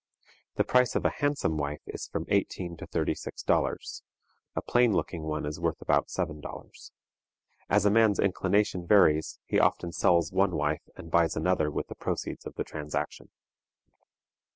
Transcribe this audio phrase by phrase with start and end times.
[0.55, 4.01] The price of a handsome wife is from eighteen to thirty six dollars;
[4.55, 6.91] a plain looking one is worth about seven dollars.
[7.69, 11.93] As a man's inclination varies, he often sells one wife, and buys another with the
[11.93, 13.29] proceeds of the transaction.